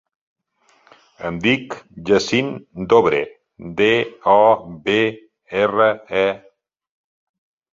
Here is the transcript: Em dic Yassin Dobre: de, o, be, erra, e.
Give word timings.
Em 1.29 1.35
dic 1.43 1.75
Yassin 2.09 2.49
Dobre: 2.95 3.19
de, 3.83 3.91
o, 4.33 4.41
be, 4.89 4.97
erra, 5.65 5.91
e. 6.25 6.27